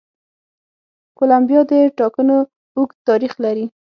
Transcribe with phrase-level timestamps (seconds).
[1.17, 2.37] کولمبیا د ټاکنو
[2.77, 3.65] اوږد تاریخ لري.